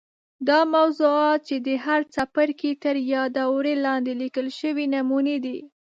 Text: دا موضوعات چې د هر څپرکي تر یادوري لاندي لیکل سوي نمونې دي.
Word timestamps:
دا 0.47 0.59
موضوعات 0.75 1.39
چې 1.47 1.55
د 1.67 1.69
هر 1.85 2.01
څپرکي 2.13 2.71
تر 2.83 2.95
یادوري 3.13 3.73
لاندي 3.85 4.13
لیکل 4.21 4.47
سوي 4.61 4.85
نمونې 4.95 5.37
دي. 5.45 5.57